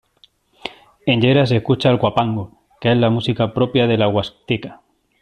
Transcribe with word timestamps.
En 1.05 1.21
Llera 1.21 1.45
se 1.45 1.57
escucha 1.57 1.91
el 1.91 1.99
huapango, 2.01 2.59
que 2.79 2.91
es 2.91 2.97
la 2.97 3.11
música 3.11 3.53
propia 3.53 3.85
de 3.85 3.97
la 3.99 4.07
huasteca. 4.07 4.81